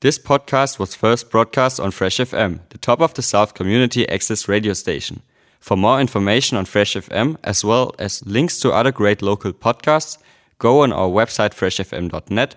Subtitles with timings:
[0.00, 4.46] This podcast was first broadcast on Fresh FM, the top of the South community access
[4.46, 5.22] radio station.
[5.58, 10.16] For more information on Fresh FM, as well as links to other great local podcasts,
[10.60, 12.54] go on our website freshfm.net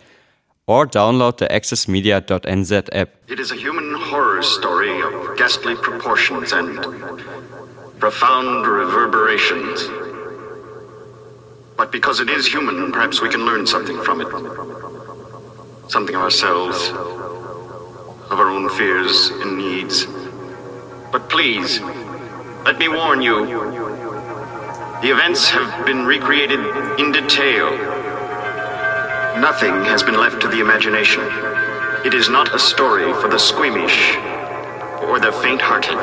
[0.67, 3.09] or download the accessmedia.nz app.
[3.27, 6.77] It is a human horror story of ghastly proportions and
[7.99, 9.89] profound reverberations.
[11.75, 14.27] But because it is human, perhaps we can learn something from it.
[15.89, 16.89] Something of ourselves,
[18.31, 20.05] of our own fears and needs.
[21.11, 21.81] But please,
[22.63, 23.45] let me warn you.
[25.01, 26.61] The events have been recreated
[26.97, 27.71] in detail.
[29.41, 31.23] Nothing has been left to the imagination.
[32.05, 34.15] It is not a story for the squeamish
[35.03, 35.97] or the faint-hearted.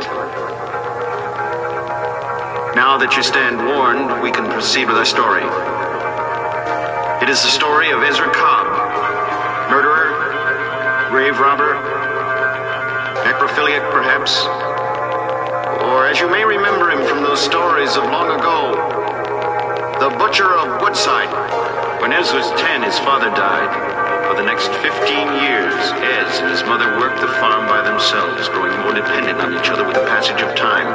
[2.76, 5.44] Now that you stand warned, we can proceed with our story.
[7.22, 8.66] It is the story of Ezra Cobb,
[9.70, 11.87] murderer, grave robber,
[13.38, 14.42] necrophiliac perhaps,
[15.86, 18.74] or as you may remember him from those stories of long ago,
[20.02, 21.30] the butcher of Woodside.
[22.02, 23.70] When Ez was 10, his father died.
[24.26, 28.74] For the next 15 years, Ez and his mother worked the farm by themselves, growing
[28.82, 30.90] more dependent on each other with the passage of time.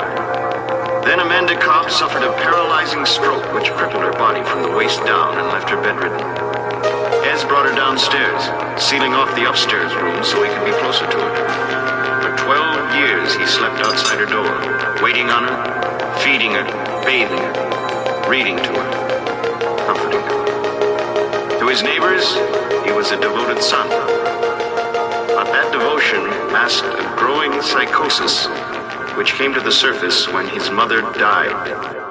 [1.07, 5.39] Then Amanda Cobb suffered a paralyzing stroke which crippled her body from the waist down
[5.39, 6.19] and left her bedridden.
[7.23, 8.43] Ez brought her downstairs,
[8.75, 11.92] sealing off the upstairs room so he could be closer to her.
[12.23, 16.63] For 12 years he slept outside her door, waiting on her, feeding her,
[17.03, 21.59] bathing her, reading to her, comforting her.
[21.59, 22.23] To his neighbors,
[22.85, 23.89] he was a devoted son.
[23.89, 28.47] But that devotion masked a growing psychosis
[29.17, 32.02] which came to the surface when his mother died.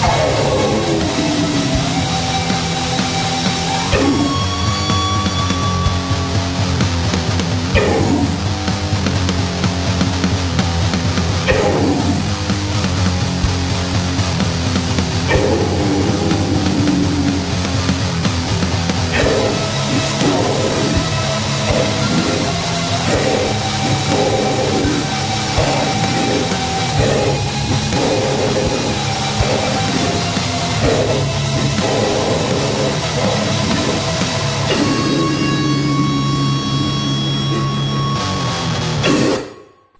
[0.00, 0.47] Oh.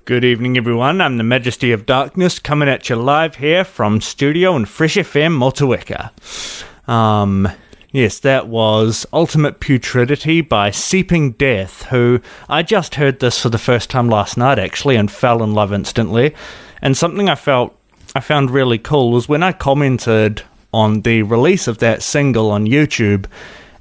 [0.08, 1.02] Good evening, everyone.
[1.02, 5.36] I'm the Majesty of Darkness coming at you live here from studio in Fresh FM
[5.36, 6.12] Motueka.
[6.90, 7.46] Um,
[7.92, 13.58] yes, that was Ultimate Putridity by Seeping Death, who I just heard this for the
[13.58, 16.34] first time last night actually and fell in love instantly.
[16.80, 17.78] And something I felt
[18.16, 20.40] I found really cool was when I commented
[20.72, 23.26] on the release of that single on YouTube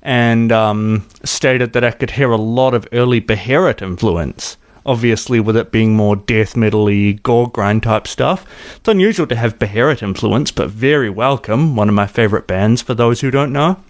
[0.02, 4.58] and um, stated that I could hear a lot of early Beherit influence
[4.88, 8.46] obviously with it being more death metal-y, gore grind type stuff.
[8.78, 12.94] It's unusual to have Beherit influence, but very welcome, one of my favourite bands for
[12.94, 13.84] those who don't know.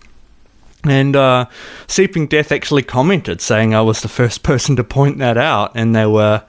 [0.84, 1.46] And uh,
[1.88, 5.96] Seeping Death actually commented saying I was the first person to point that out, and
[5.96, 6.44] they were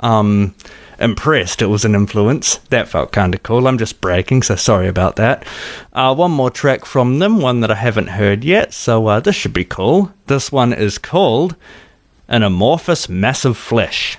[0.00, 0.54] um,
[0.98, 1.62] impressed.
[1.62, 2.56] It was an influence.
[2.70, 3.66] That felt kind of cool.
[3.66, 5.44] I'm just bragging, so sorry about that.
[5.92, 9.36] Uh, one more track from them, one that I haven't heard yet, so uh, this
[9.36, 10.12] should be cool.
[10.26, 11.56] This one is called
[12.30, 14.18] An Amorphous mass of Flesh.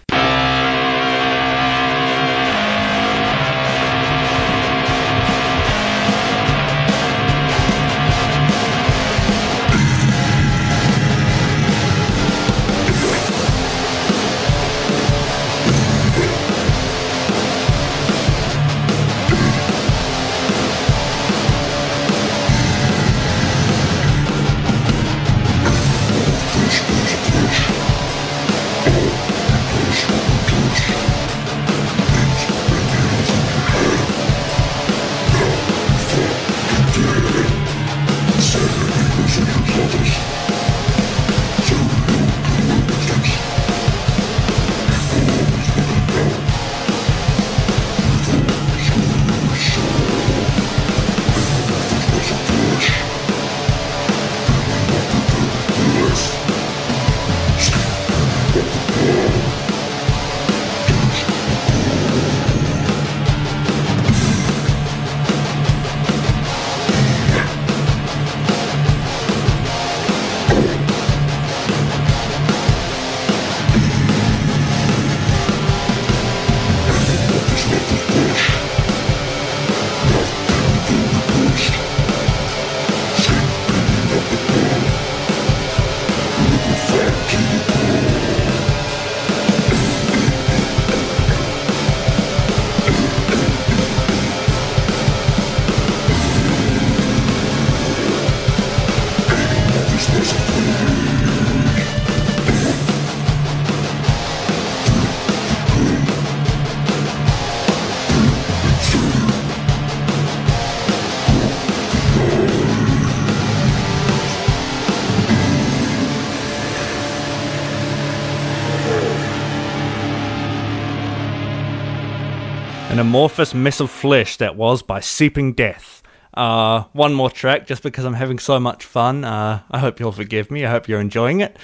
[122.90, 126.02] An amorphous mess of flesh that was by Seeping Death.
[126.34, 129.24] Uh, one more track, just because I'm having so much fun.
[129.24, 130.66] Uh, I hope you'll forgive me.
[130.66, 131.56] I hope you're enjoying it.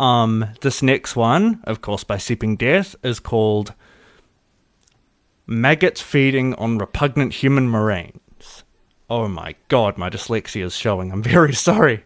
[0.00, 3.72] Um, this next one, of course, by Seeping Death, is called
[5.46, 8.64] Maggots Feeding on Repugnant Human Remains.
[9.08, 11.12] Oh my god, my dyslexia is showing.
[11.12, 12.04] I'm very sorry.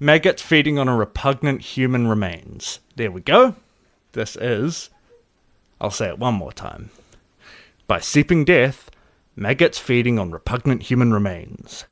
[0.00, 2.80] Maggots feeding on a repugnant human remains.
[2.96, 3.54] There we go.
[4.10, 4.90] This is.
[5.80, 6.90] I'll say it one more time
[7.88, 8.90] by seeping death,
[9.34, 11.86] maggots feeding on repugnant human remains.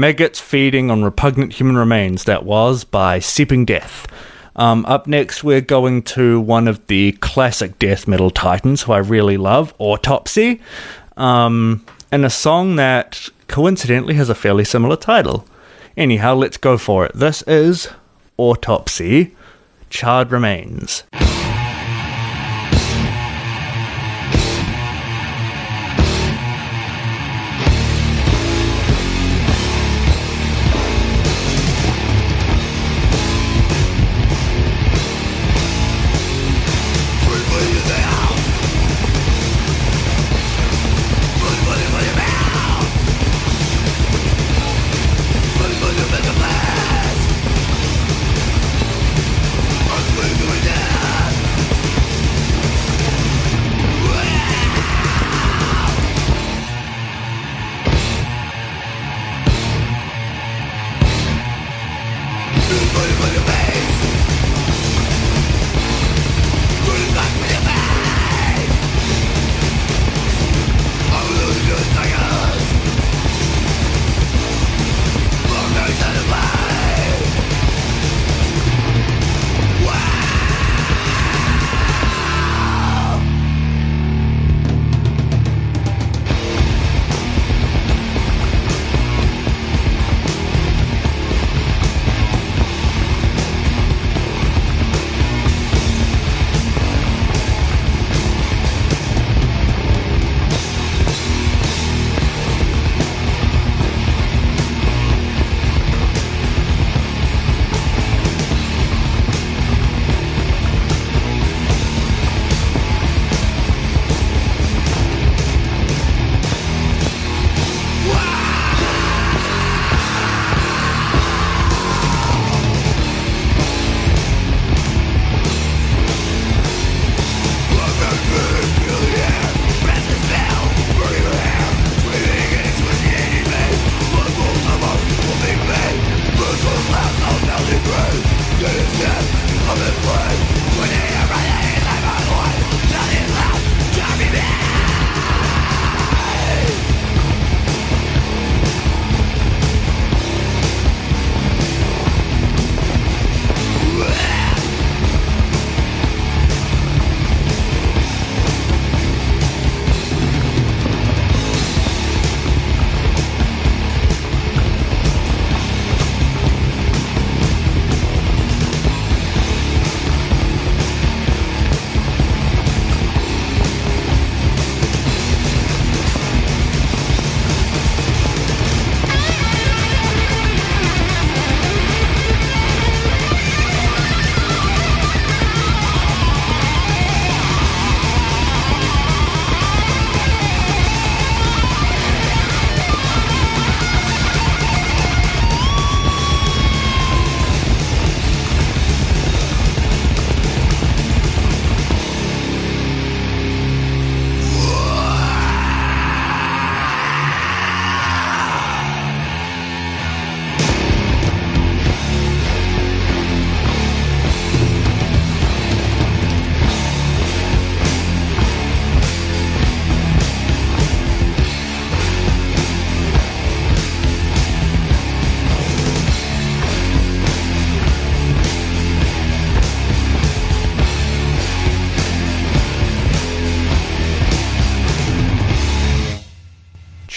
[0.00, 4.06] Maggots Feeding on Repugnant Human Remains, that was by Seeping Death.
[4.56, 8.98] Um, up next, we're going to one of the classic death metal titans who I
[8.98, 10.62] really love, Autopsy,
[11.18, 15.46] um, and a song that coincidentally has a fairly similar title.
[15.98, 17.12] Anyhow, let's go for it.
[17.14, 17.88] This is
[18.38, 19.36] Autopsy,
[19.90, 21.04] Charred Remains.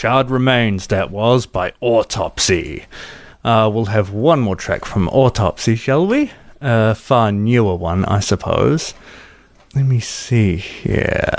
[0.04, 2.88] Charred Remains, that was, by Autopsy.
[3.42, 6.30] Uh, we'll have one more track from Autopsy, shall we?
[6.60, 8.94] A far newer one, I suppose.
[9.74, 11.32] Let me see here.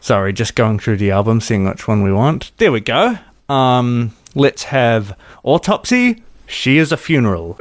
[0.00, 2.50] Sorry, just going through the album, seeing which one we want.
[2.56, 3.20] There we go.
[3.48, 7.56] Um, let's have Autopsy, She is a Funeral.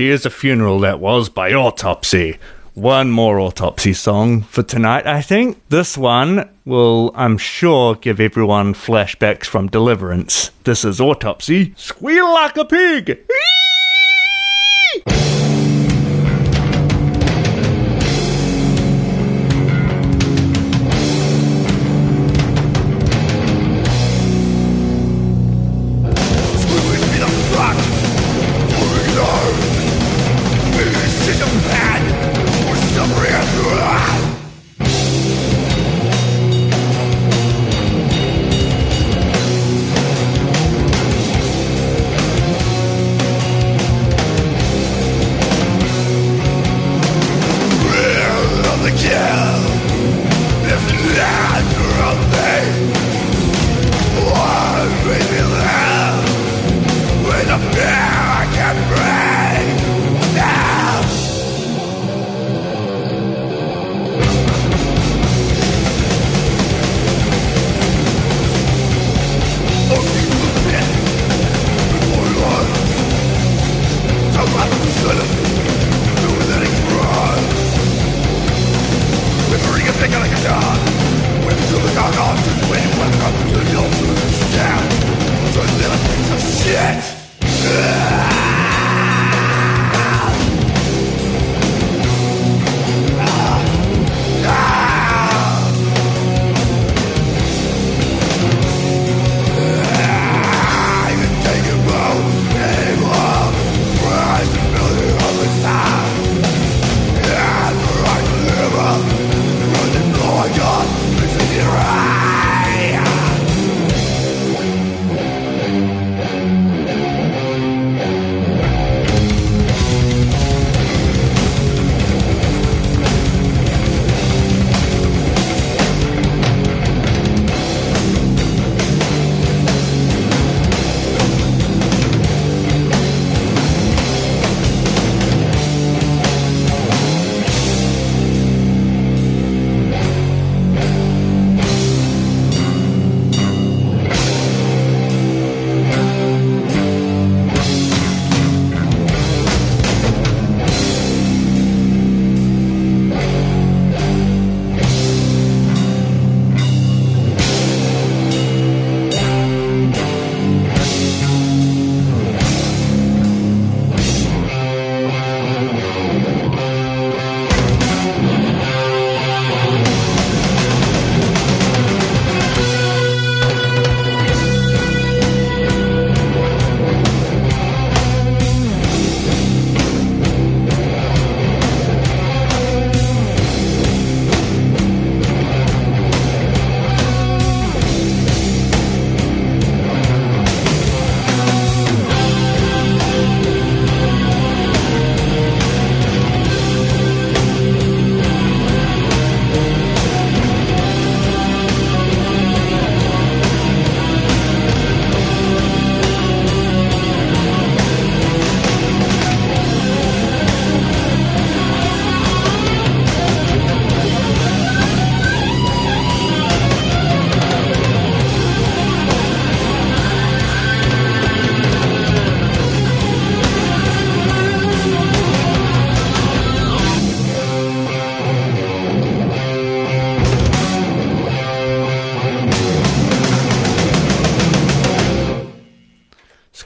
[0.00, 2.38] She a funeral that was by autopsy.
[2.72, 5.60] One more autopsy song for tonight, I think.
[5.68, 10.52] This one will, I'm sure, give everyone flashbacks from Deliverance.
[10.64, 11.74] This is autopsy.
[11.76, 13.18] Squeal like a pig!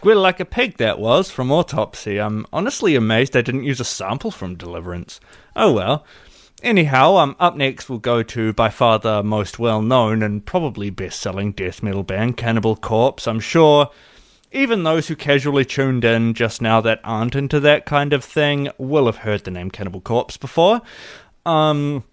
[0.04, 2.20] Squeal Like a Pig, that was, from Autopsy.
[2.20, 5.18] I'm honestly amazed they didn't use a sample from Deliverance.
[5.56, 6.04] Oh well.
[6.62, 10.90] Anyhow, um, up next we'll go to by far the most well known and probably
[10.90, 13.26] best selling death metal band, Cannibal Corpse.
[13.26, 13.88] I'm sure
[14.52, 18.68] even those who casually tuned in just now that aren't into that kind of thing
[18.76, 20.82] will have heard the name Cannibal Corpse before.
[21.46, 22.04] Um,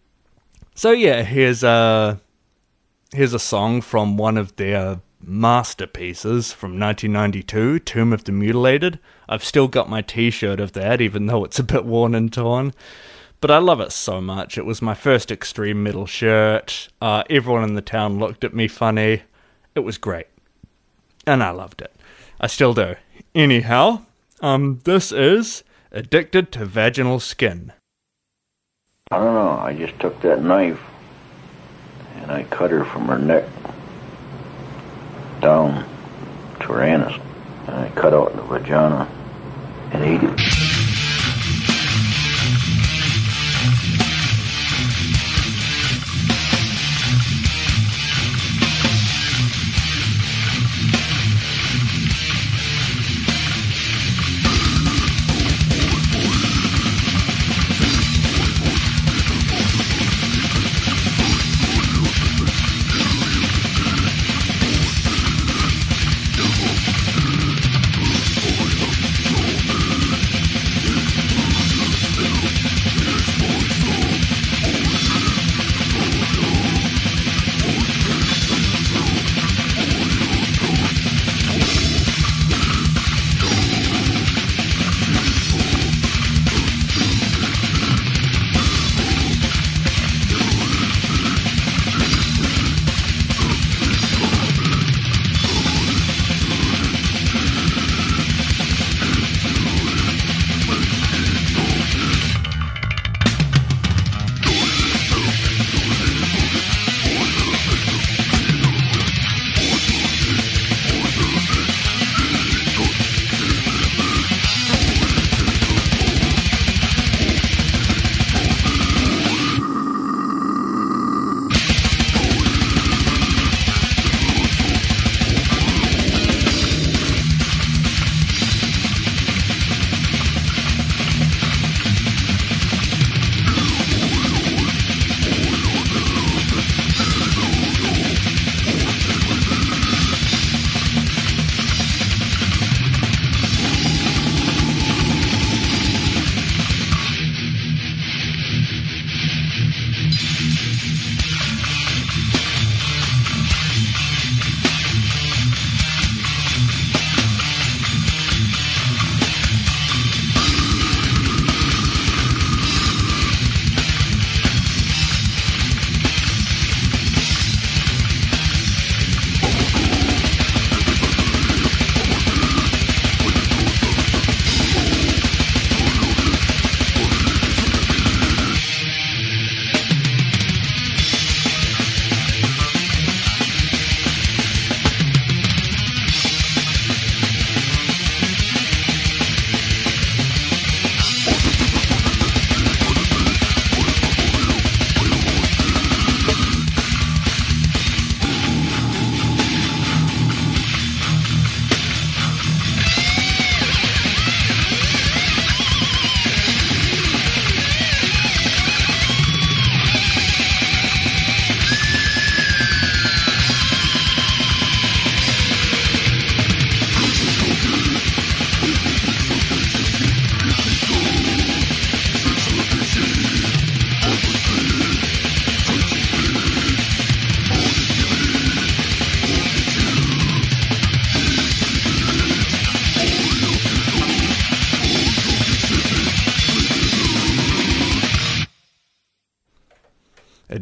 [0.75, 2.21] so yeah, here's a
[3.13, 8.99] here's a song from one of their masterpieces from 1992, Tomb of the Mutilated.
[9.27, 12.31] I've still got my t shirt of that, even though it's a bit worn and
[12.31, 12.73] torn.
[13.39, 14.57] But I love it so much.
[14.57, 16.89] It was my first extreme metal shirt.
[17.01, 19.23] Uh, everyone in the town looked at me funny.
[19.73, 20.27] It was great.
[21.25, 21.95] And I loved it.
[22.39, 22.95] I still do.
[23.33, 24.01] Anyhow,
[24.41, 27.73] um, this is Addicted to Vaginal Skin.
[29.11, 29.59] I don't know.
[29.59, 30.79] I just took that knife
[32.15, 33.43] and I cut her from her neck
[35.41, 35.83] down
[36.59, 37.19] her.
[37.67, 39.09] And I cut out the vagina
[39.91, 40.80] and ate it.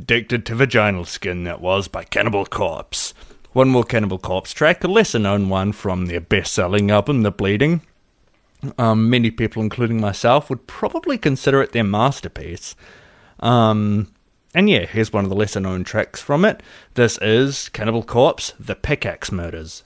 [0.10, 3.14] Addicted to Vaginal Skin, that was by Cannibal Corpse.
[3.54, 7.30] One more Cannibal Corpse track, a lesser known one from their best selling album, The
[7.30, 7.82] Bleeding.
[8.80, 12.76] Um, many people, including myself, would probably consider it their masterpiece.
[13.40, 14.12] Um,
[14.56, 16.64] and yeah, here's one of the lesser known tracks from it.
[16.96, 19.84] This is Cannibal Corpse, The Pickaxe Murders.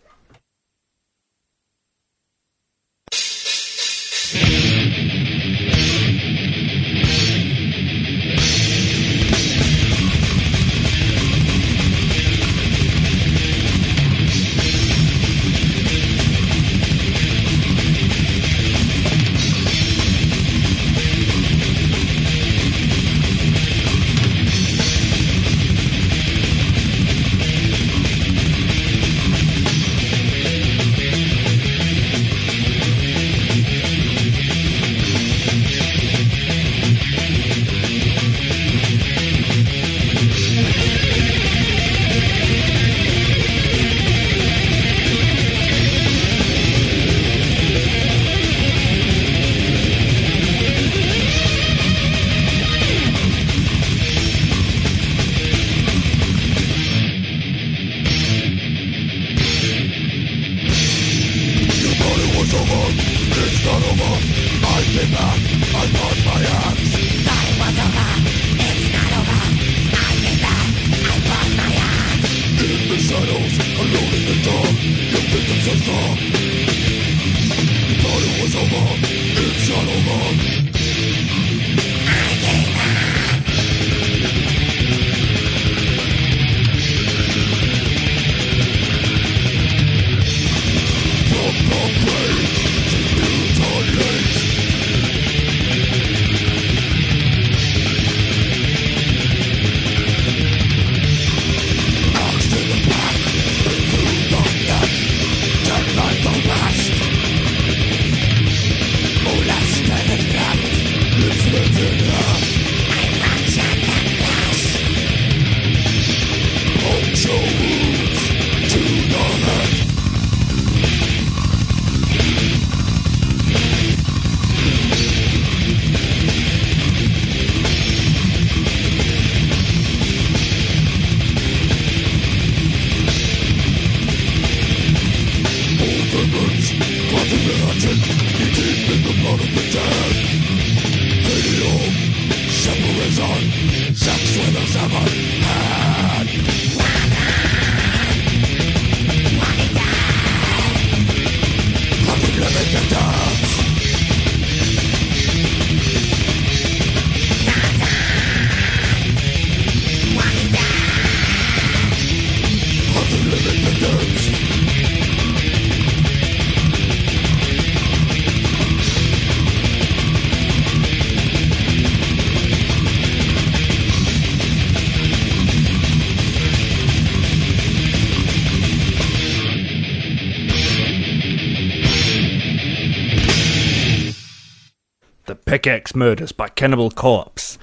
[185.74, 187.58] Pickaxe Murders by Cannibal Corpse.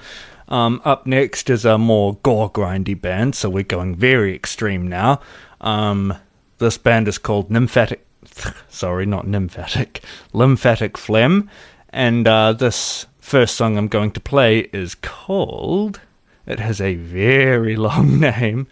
[0.49, 5.21] Um, up next is a more gore grindy band, so we're going very extreme now.
[5.61, 6.15] Um,
[6.57, 8.05] this band is called Nymphatic.
[8.69, 10.03] Sorry, not Nymphatic.
[10.33, 11.49] Lymphatic Phlegm.
[11.87, 16.01] And uh, this first song I'm going to play is called.
[16.45, 18.67] It has a very long name,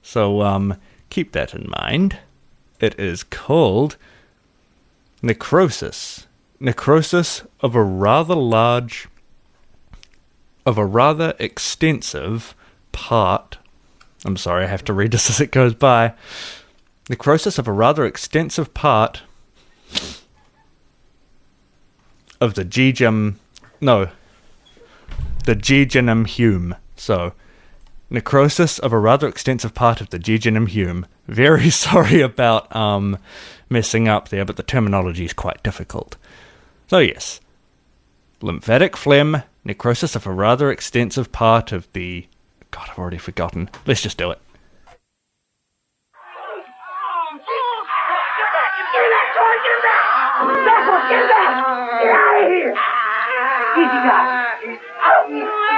[0.00, 0.76] so um,
[1.10, 2.16] keep that in mind.
[2.80, 3.98] It is called
[5.20, 6.26] Necrosis
[6.60, 9.08] necrosis of a rather large,
[10.64, 12.54] of a rather extensive
[12.92, 13.58] part.
[14.24, 16.14] I'm sorry, I have to read this as it goes by.
[17.08, 19.22] Necrosis of a rather extensive part
[22.40, 23.34] of the Jejunum.
[23.80, 24.08] No.
[25.44, 26.76] The Jejunum Hume.
[26.96, 27.32] So,
[28.10, 31.06] necrosis of a rather extensive part of the Jejunum Hume.
[31.26, 33.18] Very sorry about um,
[33.68, 36.16] messing up there, but the terminology is quite difficult.
[36.88, 37.40] So, yes,
[38.42, 42.26] lymphatic phlegm, necrosis of a rather extensive part of the.
[42.70, 43.68] God, I've already forgotten.
[43.86, 44.40] Let's just do it.
[50.62, 51.64] Now it's on
[52.00, 52.74] fire!
[53.76, 55.69] Now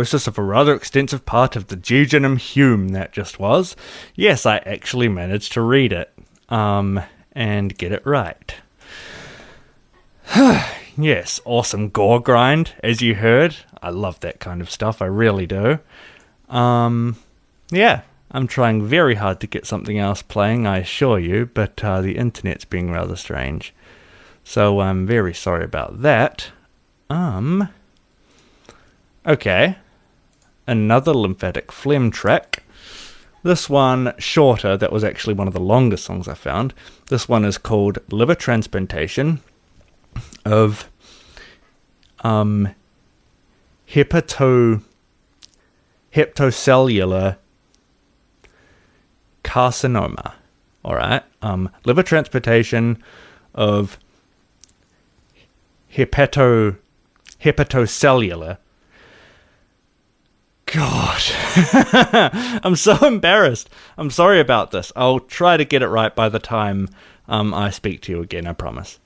[0.00, 3.76] necrosis of a rather extensive part of the jejunum Hume that just was.
[4.14, 6.10] Yes, I actually managed to read it
[6.48, 8.54] um, and get it right.
[10.96, 13.56] yes, awesome gore grind, as you heard.
[13.82, 15.80] I love that kind of stuff, I really do.
[16.48, 17.16] Um,
[17.70, 22.00] yeah, I'm trying very hard to get something else playing, I assure you, but uh,
[22.00, 23.74] the internet's being rather strange.
[24.44, 26.52] So I'm very sorry about that.
[27.10, 27.68] Um.
[29.26, 29.76] Okay.
[30.66, 32.62] Another lymphatic phlegm track.
[33.42, 36.74] This one shorter, that was actually one of the longest songs I found.
[37.08, 39.40] This one is called Liver Transplantation
[40.44, 40.90] of
[42.22, 42.74] um
[43.88, 44.82] hepato
[46.14, 47.36] hepatocellular
[49.44, 50.34] carcinoma.
[50.84, 53.02] All right, um, liver transplantation
[53.54, 53.98] of
[55.94, 56.76] hepato
[57.42, 58.58] hepatocellular.
[60.72, 61.22] God,
[62.62, 63.68] I'm so embarrassed.
[63.98, 64.92] I'm sorry about this.
[64.94, 66.88] I'll try to get it right by the time
[67.26, 68.46] um, I speak to you again.
[68.46, 69.00] I promise.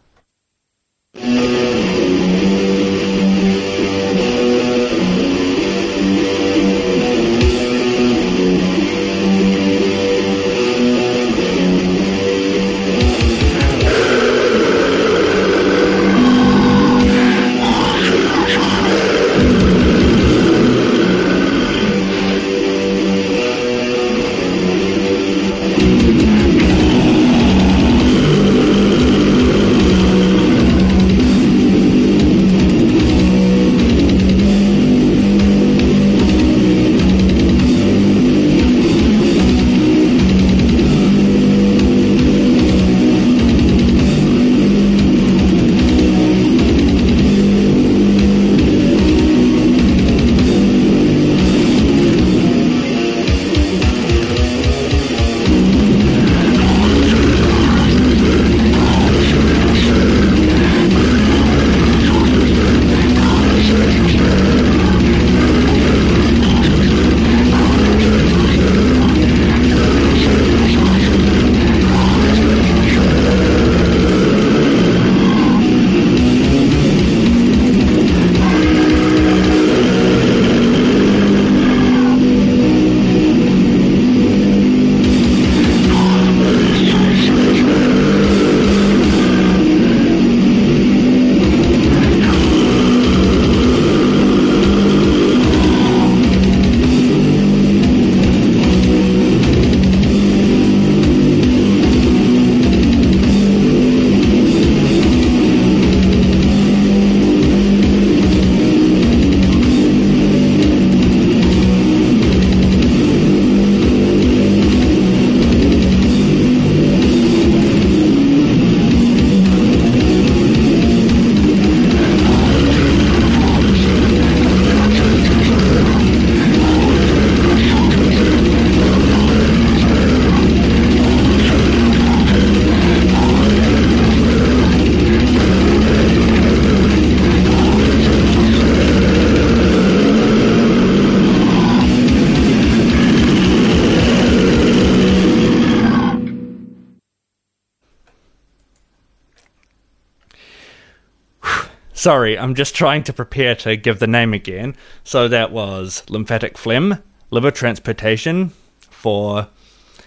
[152.05, 154.77] Sorry, I'm just trying to prepare to give the name again.
[155.05, 159.49] So that was lymphatic phlegm, liver transplantation for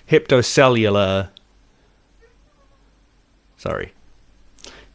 [0.07, 1.29] hepatocellular.
[3.57, 3.93] Sorry.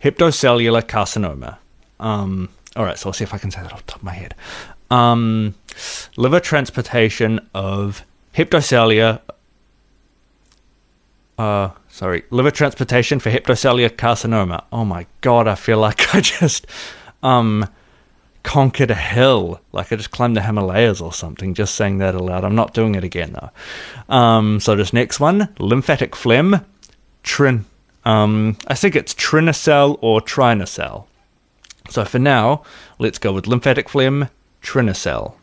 [0.05, 1.59] Hepatocellular carcinoma.
[1.99, 4.05] Um, all right, so I'll see if I can say that off the top of
[4.05, 4.37] my head.
[4.89, 5.57] Um,
[6.17, 8.05] liver transplantation of
[8.37, 9.21] hepatocellular.
[11.43, 14.63] Uh, sorry, liver transplantation for hepatocellular carcinoma.
[14.71, 16.69] Oh my god, I feel like I just
[17.21, 17.69] um
[18.45, 21.53] conquered a hill, like I just climbed the Himalayas or something.
[21.53, 22.45] Just saying that aloud.
[22.45, 24.15] I'm not doing it again though.
[24.15, 26.65] Um, so this next one, lymphatic phlegm,
[27.25, 27.65] trin.
[28.05, 31.07] Um, I think it's trinacell or trinacell.
[31.91, 32.63] So for now,
[33.01, 34.29] let's go with lymphatic phlegm,
[34.63, 35.35] trinacell.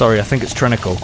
[0.00, 0.96] Sorry, I think it's Trinical.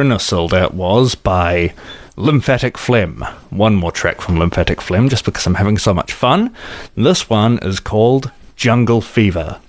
[0.00, 1.74] Trinosyl that was by
[2.16, 3.22] Lymphatic Phlegm.
[3.50, 6.54] One more track from Lymphatic Phlegm just because I'm having so much fun.
[6.94, 9.60] This one is called Jungle Fever.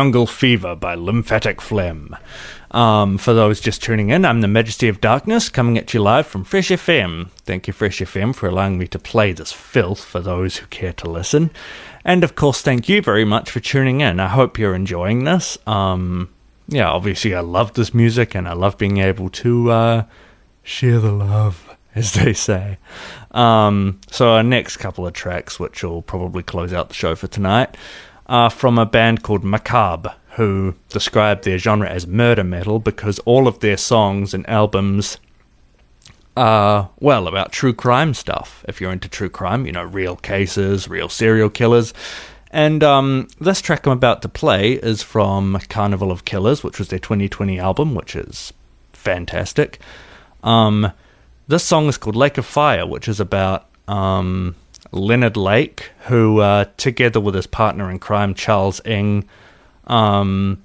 [0.00, 2.16] Jungle Fever by Lymphatic Phlegm.
[2.70, 6.26] Um, for those just tuning in, I'm the Majesty of Darkness coming at you live
[6.26, 7.28] from Fresh FM.
[7.44, 10.94] Thank you, Fresh FM, for allowing me to play this filth for those who care
[10.94, 11.50] to listen.
[12.02, 14.20] And of course, thank you very much for tuning in.
[14.20, 15.58] I hope you're enjoying this.
[15.66, 16.30] Um,
[16.66, 20.04] yeah, obviously, I love this music and I love being able to uh,
[20.62, 22.78] share the love, as they say.
[23.32, 27.26] Um, so, our next couple of tracks, which will probably close out the show for
[27.26, 27.76] tonight
[28.30, 33.48] are from a band called Macabre, who describe their genre as murder metal because all
[33.48, 35.18] of their songs and albums
[36.36, 38.64] are, well, about true crime stuff.
[38.68, 41.92] If you're into true crime, you know, real cases, real serial killers.
[42.52, 46.88] And um, this track I'm about to play is from Carnival of Killers, which was
[46.88, 48.52] their 2020 album, which is
[48.92, 49.80] fantastic.
[50.44, 50.92] Um,
[51.48, 54.54] this song is called Lake of Fire, which is about um,
[54.92, 59.28] Leonard Lake, who, uh, together with his partner in crime, Charles Ng,
[59.86, 60.62] um,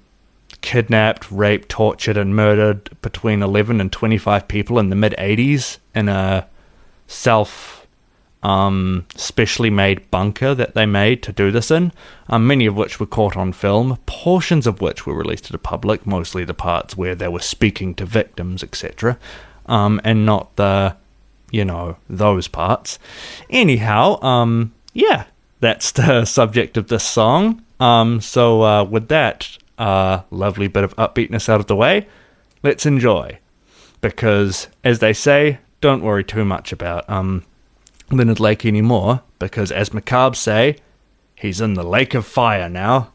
[0.60, 6.08] kidnapped, raped, tortured, and murdered between 11 and 25 people in the mid 80s in
[6.08, 6.46] a
[7.06, 7.86] self
[8.42, 11.92] um, specially made bunker that they made to do this in,
[12.28, 15.58] um, many of which were caught on film, portions of which were released to the
[15.58, 19.18] public, mostly the parts where they were speaking to victims, etc.,
[19.66, 20.96] um, and not the,
[21.50, 22.98] you know, those parts.
[23.50, 25.24] Anyhow, um, yeah,
[25.60, 27.62] that's the subject of this song.
[27.78, 32.06] Um, so, uh, with that uh, lovely bit of upbeatness out of the way,
[32.62, 33.38] let's enjoy.
[34.00, 37.44] Because, as they say, don't worry too much about um,
[38.10, 40.76] Leonard Lake anymore, because as Macabre say,
[41.34, 43.12] he's in the lake of fire now.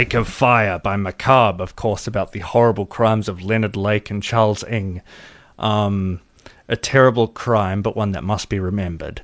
[0.00, 4.22] Lake of Fire by Macabre, of course, about the horrible crimes of Leonard Lake and
[4.22, 5.02] Charles Ng.
[5.58, 6.20] Um,
[6.68, 9.20] a terrible crime, but one that must be remembered.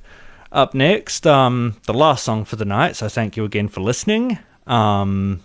[0.53, 4.39] Up next, um, the last song for the night, so thank you again for listening.
[4.67, 5.41] Um,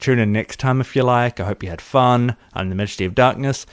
[0.00, 1.38] tune in next time if you like.
[1.38, 2.36] I hope you had fun.
[2.52, 3.66] I'm the Majesty of Darkness.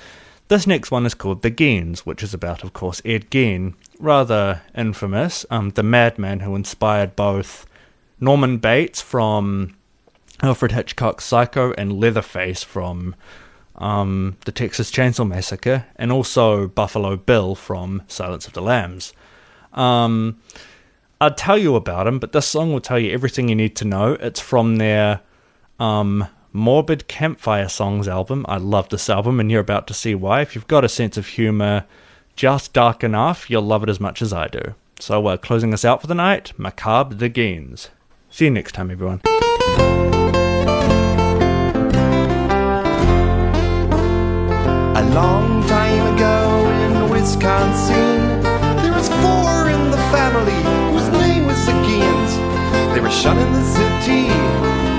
[0.50, 4.62] This next one is called The Geins, which is about, of course, Ed Gein, rather
[4.76, 7.66] infamous, um, the madman who inspired both
[8.20, 9.74] Norman Bates from
[10.42, 13.16] Alfred Hitchcock's Psycho and Leatherface from
[13.76, 19.14] um, the Texas Chainsaw Massacre, and also Buffalo Bill from Silence of the Lambs.
[19.74, 20.38] Um,
[21.20, 23.86] I'd tell you about him, but this song will tell you everything you need to
[23.86, 24.14] know.
[24.14, 25.22] It's from their
[25.80, 28.46] um, Morbid Campfire Songs album.
[28.48, 30.42] I love this album, and you're about to see why.
[30.42, 31.86] If you've got a sense of humor
[32.36, 34.76] just dark enough, you'll love it as much as I do.
[35.00, 37.90] So, uh, closing us out for the night, Macabre the Geins.
[38.30, 39.22] See you next time, everyone.
[44.94, 48.44] A long time ago in Wisconsin,
[48.84, 50.62] there was four in the family
[50.92, 52.34] whose name was the Geins.
[52.94, 54.28] They were shut in the city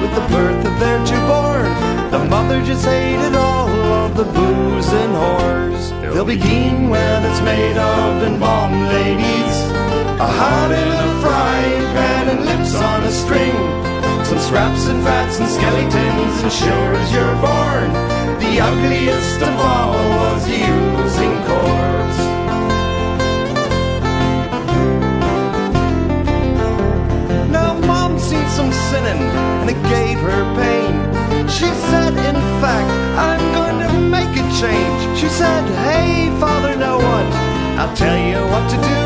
[0.01, 1.70] with the birth of their two born.
[2.11, 6.14] The mother just hated all of the booze and whores.
[6.14, 9.57] They'll be keen when it's made of embalmed ladies.
[10.18, 13.57] A hot in a frying pan and lips on a string.
[14.24, 19.92] Some scraps and fats and skeletons, and sure as you're born, the ugliest of all
[19.92, 22.20] was oozing corpse.
[27.50, 29.22] Now mom seen some sinning,
[29.60, 30.94] and it gave her pain.
[31.48, 35.18] She said, in fact, I'm going to make a change.
[35.18, 37.26] She said, hey, father, know what?
[37.78, 39.02] I'll tell you what to do.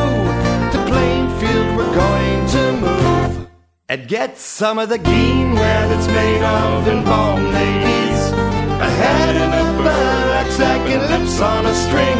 [0.72, 3.48] To Plainfield, we're going to move.
[3.88, 8.55] And get some of the green where it's made of and embalmed ladies.
[8.78, 12.18] A head and a back sack and lips on a string.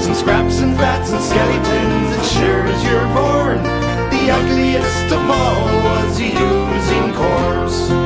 [0.00, 3.62] Some scraps and fats and skeletons, and sure as you're born,
[4.10, 8.05] the ugliest of all was the oozing corpse.